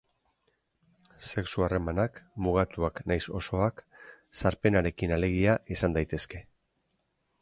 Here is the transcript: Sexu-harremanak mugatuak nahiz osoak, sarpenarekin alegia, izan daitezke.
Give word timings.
Sexu-harremanak 1.25 2.17
mugatuak 2.47 3.01
nahiz 3.11 3.25
osoak, 3.41 3.85
sarpenarekin 4.41 5.15
alegia, 5.19 5.59
izan 5.77 5.99
daitezke. 5.99 6.43